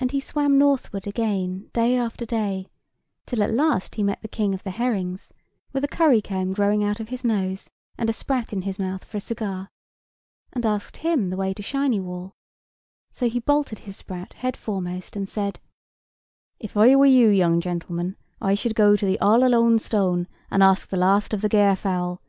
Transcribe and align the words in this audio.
And 0.00 0.12
he 0.12 0.20
swam 0.20 0.56
northward 0.56 1.06
again, 1.06 1.68
day 1.74 1.94
after 1.94 2.24
day, 2.24 2.68
till 3.26 3.42
at 3.42 3.52
last 3.52 3.96
he 3.96 4.02
met 4.02 4.22
the 4.22 4.28
King 4.28 4.54
of 4.54 4.62
the 4.62 4.70
Herrings, 4.70 5.30
with 5.74 5.84
a 5.84 5.88
curry 5.88 6.22
comb 6.22 6.54
growing 6.54 6.82
out 6.82 7.00
of 7.00 7.10
his 7.10 7.22
nose, 7.22 7.68
and 7.98 8.08
a 8.08 8.14
sprat 8.14 8.54
in 8.54 8.62
his 8.62 8.78
mouth 8.78 9.04
for 9.04 9.18
a 9.18 9.20
cigar, 9.20 9.68
and 10.54 10.64
asked 10.64 10.96
him 10.96 11.28
the 11.28 11.36
way 11.36 11.52
to 11.52 11.62
Shiny 11.62 12.00
Wall; 12.00 12.32
so 13.10 13.28
he 13.28 13.38
bolted 13.38 13.80
his 13.80 13.98
sprat 13.98 14.32
head 14.32 14.56
foremost, 14.56 15.16
and 15.16 15.28
said: 15.28 15.60
"If 16.58 16.74
I 16.74 16.96
were 16.96 17.04
you, 17.04 17.28
young 17.28 17.60
Gentleman, 17.60 18.16
I 18.40 18.54
should 18.54 18.74
go 18.74 18.96
to 18.96 19.04
the 19.04 19.18
Allalonestone, 19.20 20.28
and 20.50 20.62
ask 20.62 20.88
the 20.88 20.96
last 20.96 21.34
of 21.34 21.42
the 21.42 21.50
Gairfowl. 21.50 22.22